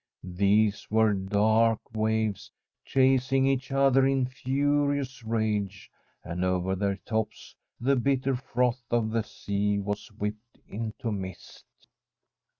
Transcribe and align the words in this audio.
These 0.23 0.89
were 0.89 1.13
dark 1.13 1.79
waves, 1.93 2.49
chasing 2.83 3.45
each 3.45 3.71
other 3.71 4.03
in 4.07 4.25
furious 4.25 5.23
rage, 5.23 5.91
and 6.23 6.43
over 6.43 6.75
their 6.75 6.95
tops 6.95 7.55
the 7.79 7.95
bitter 7.95 8.35
froth 8.35 8.81
of 8.89 9.11
the 9.11 9.21
sea 9.21 9.77
was 9.77 10.07
whipped 10.13 10.57
into 10.67 11.11
mist. 11.11 11.65